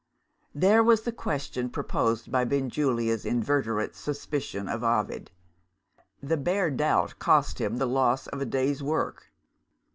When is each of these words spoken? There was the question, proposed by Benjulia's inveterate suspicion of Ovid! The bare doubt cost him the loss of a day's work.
There 0.55 0.83
was 0.83 1.03
the 1.03 1.11
question, 1.11 1.69
proposed 1.69 2.31
by 2.31 2.43
Benjulia's 2.43 3.23
inveterate 3.23 3.95
suspicion 3.95 4.67
of 4.67 4.83
Ovid! 4.83 5.29
The 6.23 6.37
bare 6.37 6.71
doubt 6.71 7.19
cost 7.19 7.61
him 7.61 7.77
the 7.77 7.85
loss 7.85 8.25
of 8.25 8.41
a 8.41 8.45
day's 8.47 8.81
work. 8.81 9.29